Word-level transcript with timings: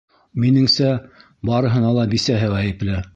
Минеңсә, 0.43 0.87
барыһына 1.51 1.93
ла 1.99 2.07
бисәһе 2.15 2.53
ғәйепле. 2.59 3.03